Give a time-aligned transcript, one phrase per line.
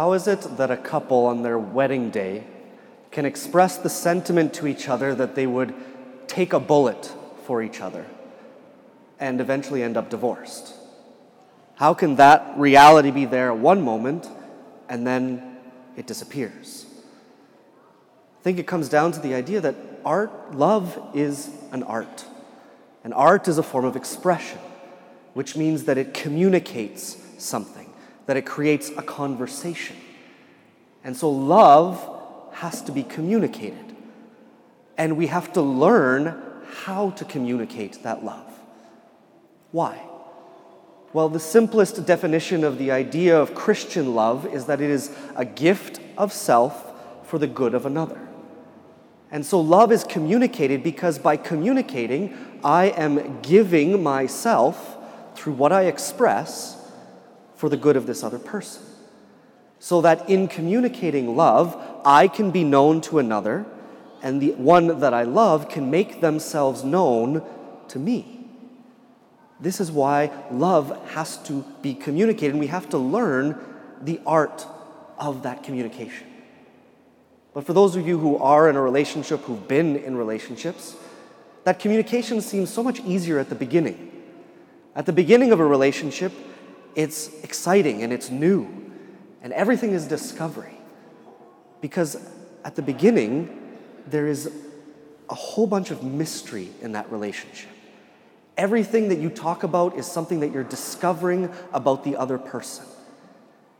[0.00, 2.44] How is it that a couple on their wedding day
[3.10, 5.74] can express the sentiment to each other that they would
[6.26, 7.12] take a bullet
[7.44, 8.06] for each other
[9.18, 10.72] and eventually end up divorced?
[11.74, 14.26] How can that reality be there one moment
[14.88, 15.58] and then
[15.98, 16.86] it disappears?
[18.38, 22.24] I think it comes down to the idea that art, love is an art.
[23.04, 24.60] And art is a form of expression,
[25.34, 27.89] which means that it communicates something,
[28.30, 29.96] that it creates a conversation.
[31.02, 32.00] And so love
[32.52, 33.96] has to be communicated.
[34.96, 36.40] And we have to learn
[36.84, 38.46] how to communicate that love.
[39.72, 40.00] Why?
[41.12, 45.44] Well, the simplest definition of the idea of Christian love is that it is a
[45.44, 48.28] gift of self for the good of another.
[49.32, 54.98] And so love is communicated because by communicating, I am giving myself
[55.34, 56.76] through what I express
[57.60, 58.82] for the good of this other person.
[59.80, 63.66] So that in communicating love, I can be known to another,
[64.22, 67.42] and the one that I love can make themselves known
[67.88, 68.46] to me.
[69.60, 73.58] This is why love has to be communicated, and we have to learn
[74.00, 74.66] the art
[75.18, 76.26] of that communication.
[77.52, 80.96] But for those of you who are in a relationship, who've been in relationships,
[81.64, 84.10] that communication seems so much easier at the beginning.
[84.96, 86.32] At the beginning of a relationship,
[86.94, 88.68] it's exciting and it's new,
[89.42, 90.78] and everything is discovery.
[91.80, 92.16] Because
[92.64, 94.52] at the beginning, there is
[95.28, 97.70] a whole bunch of mystery in that relationship.
[98.56, 102.84] Everything that you talk about is something that you're discovering about the other person.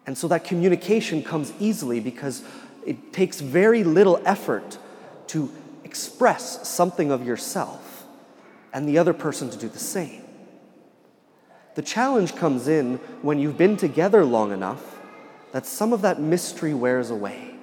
[0.06, 2.42] And so that communication comes easily because
[2.86, 4.78] it takes very little effort
[5.28, 5.53] to
[5.84, 8.06] express something of yourself
[8.72, 10.22] and the other person to do the same.
[11.74, 14.98] The challenge comes in when you've been together long enough
[15.53, 17.54] that some of that mystery wears away.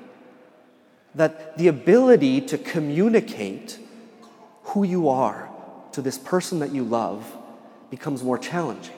[1.15, 3.79] That the ability to communicate
[4.63, 5.49] who you are
[5.93, 7.35] to this person that you love
[7.89, 8.95] becomes more challenging.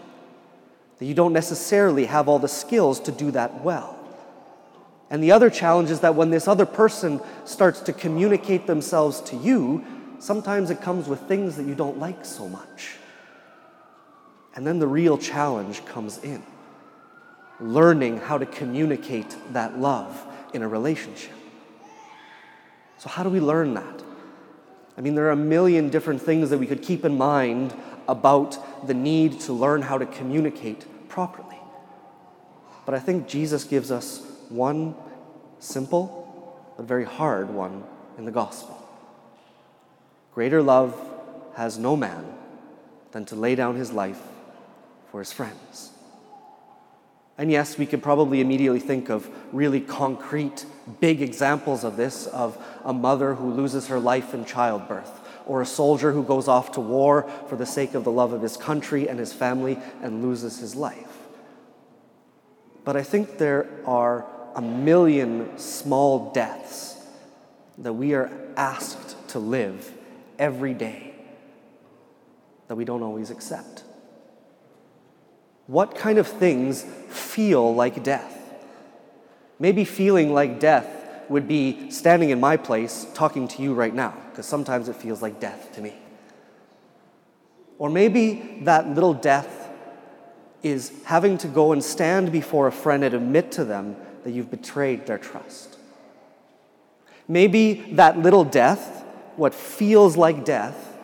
[0.97, 3.95] That you don't necessarily have all the skills to do that well.
[5.09, 9.35] And the other challenge is that when this other person starts to communicate themselves to
[9.35, 9.83] you,
[10.19, 12.98] sometimes it comes with things that you don't like so much.
[14.55, 16.43] And then the real challenge comes in
[17.59, 21.33] learning how to communicate that love in a relationship.
[22.97, 24.03] So, how do we learn that?
[24.97, 27.73] I mean, there are a million different things that we could keep in mind
[28.07, 31.57] about the need to learn how to communicate properly.
[32.85, 34.95] But I think Jesus gives us one
[35.59, 36.19] simple
[36.75, 37.83] but very hard one
[38.17, 38.75] in the gospel.
[40.33, 40.97] Greater love
[41.55, 42.25] has no man
[43.11, 44.21] than to lay down his life
[45.11, 45.91] for his friends.
[47.37, 50.65] And yes, we could probably immediately think of really concrete,
[50.99, 55.65] big examples of this of a mother who loses her life in childbirth, or a
[55.65, 59.07] soldier who goes off to war for the sake of the love of his country
[59.07, 61.17] and his family and loses his life.
[62.83, 64.25] But I think there are
[64.55, 66.97] a million small deaths
[67.77, 69.91] that we are asked to live
[70.37, 71.13] every day
[72.67, 73.83] that we don't always accept.
[75.69, 78.35] What kind of things feel like death?
[79.59, 80.87] Maybe feeling like death
[81.29, 85.21] would be standing in my place talking to you right now, because sometimes it feels
[85.21, 85.93] like death to me.
[87.77, 89.69] Or maybe that little death
[90.63, 94.49] is having to go and stand before a friend and admit to them that you've
[94.49, 95.77] betrayed their trust.
[97.27, 99.05] Maybe that little death,
[99.35, 100.97] what feels like death,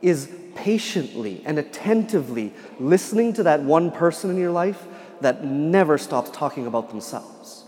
[0.00, 0.32] is
[0.64, 4.86] patiently and attentively listening to that one person in your life
[5.20, 7.64] that never stops talking about themselves.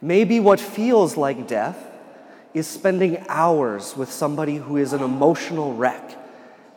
[0.00, 1.78] Maybe what feels like death
[2.54, 6.16] is spending hours with somebody who is an emotional wreck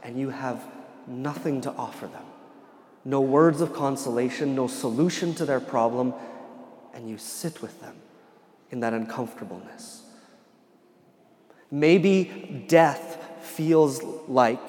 [0.04, 0.62] and you have
[1.08, 2.26] nothing to offer them.
[3.06, 6.14] No words of consolation, no solution to their problem,
[6.94, 7.96] and you sit with them
[8.72, 10.04] in that uncomfortableness.
[11.72, 13.09] Maybe death
[13.50, 14.62] feels like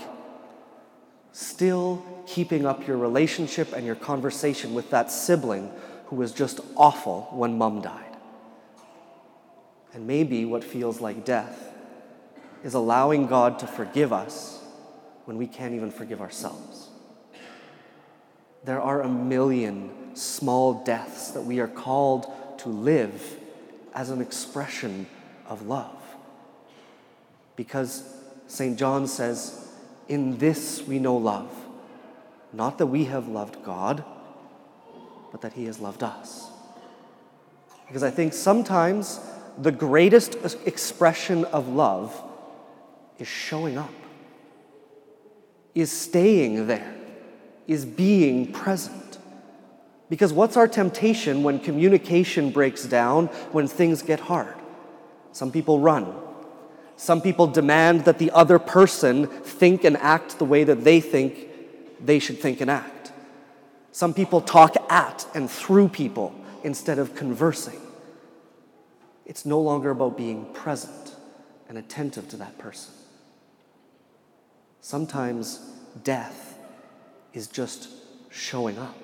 [1.32, 5.70] still keeping up your relationship and your conversation with that sibling
[6.06, 8.16] who was just awful when mom died.
[9.92, 11.72] And maybe what feels like death
[12.62, 14.62] is allowing God to forgive us
[15.24, 16.88] when we can't even forgive ourselves.
[18.64, 22.26] There are a million small deaths that we are called
[22.58, 23.36] to live
[23.94, 25.06] as an expression
[25.46, 25.96] of love.
[27.56, 28.19] Because
[28.50, 28.76] St.
[28.76, 29.68] John says,
[30.08, 31.48] In this we know love,
[32.52, 34.04] not that we have loved God,
[35.30, 36.50] but that He has loved us.
[37.86, 39.20] Because I think sometimes
[39.56, 40.34] the greatest
[40.66, 42.20] expression of love
[43.20, 43.94] is showing up,
[45.76, 46.92] is staying there,
[47.68, 49.18] is being present.
[50.08, 54.56] Because what's our temptation when communication breaks down, when things get hard?
[55.30, 56.29] Some people run.
[57.00, 61.48] Some people demand that the other person think and act the way that they think
[61.98, 63.10] they should think and act.
[63.90, 67.80] Some people talk at and through people instead of conversing.
[69.24, 71.16] It's no longer about being present
[71.70, 72.92] and attentive to that person.
[74.82, 75.58] Sometimes
[76.04, 76.58] death
[77.32, 77.88] is just
[78.28, 78.98] showing up.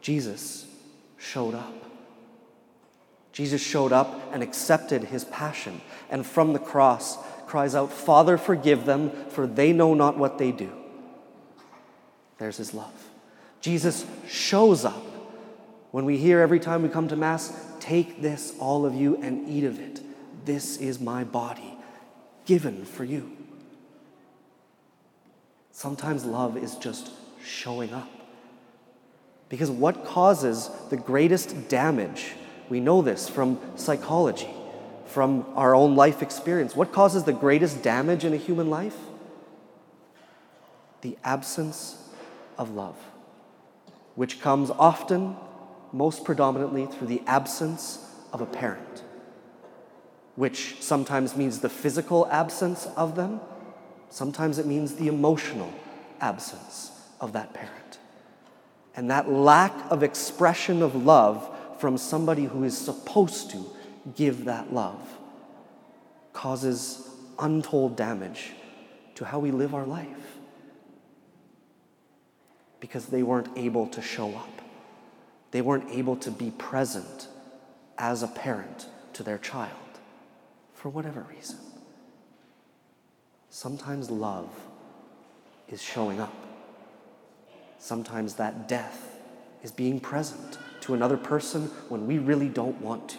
[0.00, 0.68] Jesus
[1.18, 1.74] showed up.
[3.34, 8.86] Jesus showed up and accepted his passion, and from the cross cries out, Father, forgive
[8.86, 10.70] them, for they know not what they do.
[12.38, 12.94] There's his love.
[13.60, 15.02] Jesus shows up
[15.90, 19.46] when we hear every time we come to Mass, Take this, all of you, and
[19.46, 20.00] eat of it.
[20.46, 21.76] This is my body
[22.46, 23.30] given for you.
[25.70, 27.10] Sometimes love is just
[27.44, 28.08] showing up.
[29.50, 32.32] Because what causes the greatest damage,
[32.68, 34.50] we know this from psychology,
[35.06, 36.74] from our own life experience.
[36.74, 38.96] What causes the greatest damage in a human life?
[41.02, 42.08] The absence
[42.56, 42.96] of love,
[44.14, 45.36] which comes often
[45.92, 49.04] most predominantly through the absence of a parent,
[50.34, 53.40] which sometimes means the physical absence of them,
[54.10, 55.72] sometimes it means the emotional
[56.20, 56.90] absence
[57.20, 57.98] of that parent.
[58.96, 61.53] And that lack of expression of love
[61.84, 63.62] from somebody who is supposed to
[64.16, 65.18] give that love
[66.32, 68.52] causes untold damage
[69.14, 70.38] to how we live our life
[72.80, 74.62] because they weren't able to show up.
[75.50, 77.28] They weren't able to be present
[77.98, 80.00] as a parent to their child
[80.72, 81.58] for whatever reason.
[83.50, 84.48] Sometimes love
[85.68, 86.32] is showing up.
[87.76, 89.18] Sometimes that death
[89.62, 93.18] is being present to another person when we really don't want to.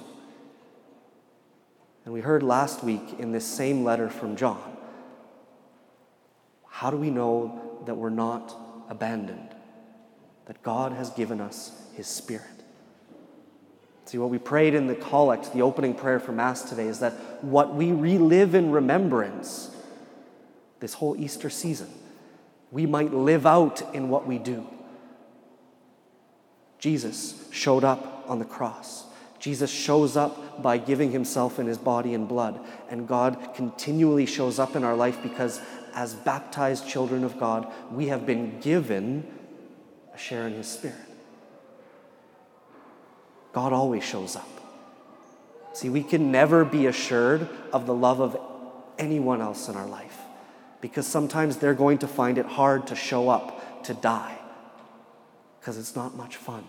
[2.05, 4.75] And we heard last week in this same letter from John
[6.75, 8.53] how do we know that we're not
[8.89, 9.55] abandoned?
[10.47, 12.43] That God has given us his Spirit.
[14.03, 17.13] See, what we prayed in the collect, the opening prayer for Mass today, is that
[17.41, 19.73] what we relive in remembrance
[20.81, 21.87] this whole Easter season,
[22.71, 24.67] we might live out in what we do.
[26.85, 29.05] Jesus showed up on the cross.
[29.39, 32.59] Jesus shows up by giving himself in his body and blood.
[32.91, 35.59] And God continually shows up in our life because,
[35.95, 39.25] as baptized children of God, we have been given
[40.13, 41.09] a share in his Spirit.
[43.51, 44.47] God always shows up.
[45.73, 48.39] See, we can never be assured of the love of
[48.99, 50.19] anyone else in our life
[50.81, 54.37] because sometimes they're going to find it hard to show up, to die,
[55.65, 56.63] because it's not much fun.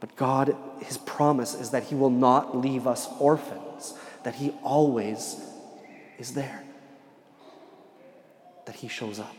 [0.00, 5.36] But God, His promise is that He will not leave us orphans, that He always
[6.18, 6.62] is there,
[8.66, 9.34] that He shows up.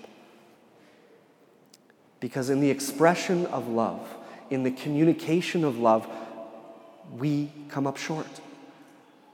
[2.20, 4.12] Because in the expression of love,
[4.50, 6.08] in the communication of love,
[7.16, 8.42] we come up short.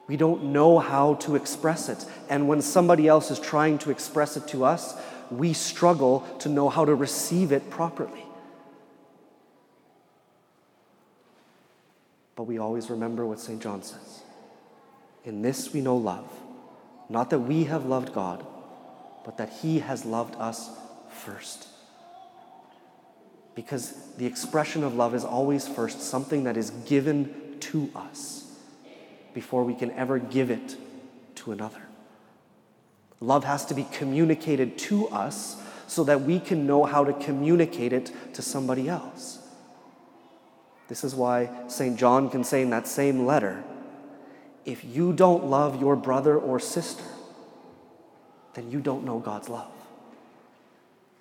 [0.08, 2.04] We don't know how to express it.
[2.30, 4.98] And when somebody else is trying to express it to us,
[5.32, 8.24] we struggle to know how to receive it properly.
[12.36, 13.62] But we always remember what St.
[13.62, 14.22] John says
[15.26, 16.32] In this we know love,
[17.10, 18.46] not that we have loved God,
[19.26, 20.70] but that He has loved us
[21.10, 21.68] first.
[23.56, 28.46] Because the expression of love is always first something that is given to us
[29.34, 30.76] before we can ever give it
[31.36, 31.82] to another.
[33.20, 37.94] Love has to be communicated to us so that we can know how to communicate
[37.94, 39.40] it to somebody else.
[40.88, 41.98] This is why St.
[41.98, 43.64] John can say in that same letter
[44.66, 47.04] if you don't love your brother or sister,
[48.54, 49.72] then you don't know God's love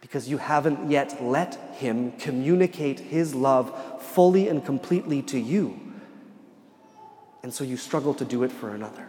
[0.01, 5.81] because you haven't yet let Him communicate His love fully and completely to you.
[7.43, 9.09] And so you struggle to do it for another.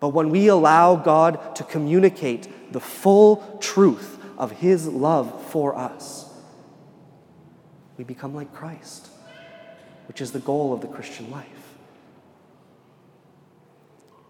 [0.00, 6.26] But when we allow God to communicate the full truth of His love for us,
[7.98, 9.08] we become like Christ,
[10.08, 11.46] which is the goal of the Christian life.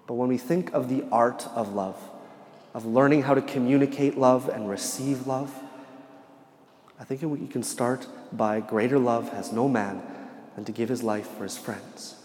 [0.09, 1.97] But when we think of the art of love,
[2.75, 5.55] of learning how to communicate love and receive love,
[6.99, 10.03] I think we can start by greater love has no man
[10.57, 12.17] than to give his life for his friends.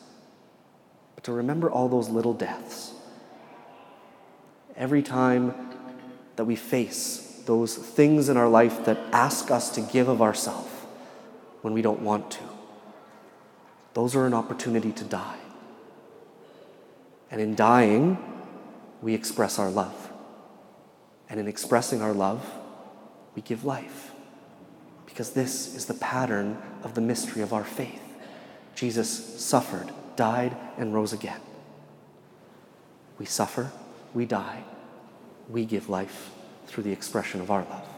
[1.13, 2.91] But to remember all those little deaths.
[4.77, 5.53] Every time
[6.35, 10.71] that we face those things in our life that ask us to give of ourselves
[11.61, 12.43] when we don't want to,
[13.93, 15.37] those are an opportunity to die.
[17.31, 18.17] And in dying,
[19.01, 20.11] we express our love.
[21.29, 22.45] And in expressing our love,
[23.35, 24.11] we give life.
[25.05, 28.01] Because this is the pattern of the mystery of our faith.
[28.75, 29.09] Jesus
[29.41, 31.39] suffered, died, and rose again.
[33.17, 33.71] We suffer,
[34.15, 34.63] we die,
[35.49, 36.31] we give life
[36.65, 37.94] through the expression of our love.